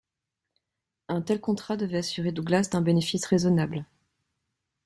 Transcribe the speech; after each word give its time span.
Un 1.09 1.21
tel 1.21 1.39
contrat 1.39 1.77
devait 1.77 1.99
assurer 1.99 2.31
Douglas 2.31 2.69
d’un 2.71 2.81
bénéfice 2.81 3.23
raisonnable. 3.27 3.85